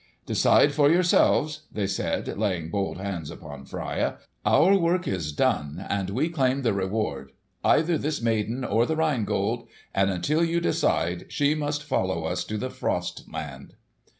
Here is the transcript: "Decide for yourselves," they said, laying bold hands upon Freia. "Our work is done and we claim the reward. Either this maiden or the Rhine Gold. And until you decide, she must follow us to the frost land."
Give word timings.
"Decide 0.25 0.73
for 0.73 0.89
yourselves," 0.89 1.67
they 1.71 1.85
said, 1.85 2.27
laying 2.35 2.71
bold 2.71 2.97
hands 2.97 3.29
upon 3.29 3.65
Freia. 3.65 4.17
"Our 4.43 4.75
work 4.75 5.07
is 5.07 5.31
done 5.31 5.85
and 5.89 6.09
we 6.09 6.27
claim 6.27 6.63
the 6.63 6.73
reward. 6.73 7.33
Either 7.63 7.99
this 7.99 8.19
maiden 8.19 8.65
or 8.65 8.87
the 8.87 8.95
Rhine 8.95 9.25
Gold. 9.25 9.67
And 9.93 10.09
until 10.09 10.43
you 10.43 10.59
decide, 10.59 11.25
she 11.31 11.53
must 11.53 11.83
follow 11.83 12.23
us 12.23 12.43
to 12.45 12.57
the 12.57 12.71
frost 12.71 13.31
land." 13.31 13.75